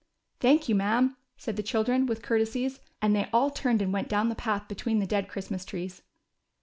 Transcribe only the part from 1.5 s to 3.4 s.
the children with courtesies, and they